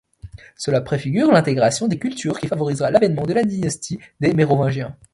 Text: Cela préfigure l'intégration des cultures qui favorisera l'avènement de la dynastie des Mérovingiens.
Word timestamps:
Cela 0.57 0.81
préfigure 0.81 1.31
l'intégration 1.31 1.87
des 1.87 1.99
cultures 1.99 2.39
qui 2.39 2.47
favorisera 2.47 2.89
l'avènement 2.89 3.27
de 3.27 3.33
la 3.33 3.43
dynastie 3.43 3.99
des 4.19 4.33
Mérovingiens. 4.33 4.97